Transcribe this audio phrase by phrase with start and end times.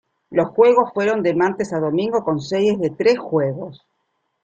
[0.31, 3.85] Los juegos fueron de martes a domingo con series de tres juegos.